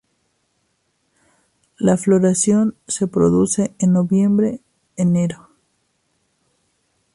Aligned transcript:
La 1.77 1.95
floración 1.95 2.73
se 2.87 3.05
produce 3.05 3.75
en 3.77 3.93
noviembre-enero. 3.93 5.47